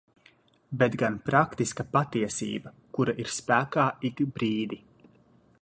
Bet 0.83 0.95
gan 1.01 1.17
praktiska 1.27 1.85
patiesība, 1.97 2.73
kura 2.99 3.17
ir 3.25 3.33
spēkā 3.37 3.89
ik 4.11 4.29
brīdi. 4.39 4.85